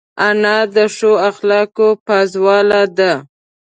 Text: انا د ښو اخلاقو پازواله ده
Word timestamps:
انا 0.27 0.57
د 0.75 0.77
ښو 0.95 1.11
اخلاقو 1.29 1.87
پازواله 2.05 2.81
ده 2.97 3.11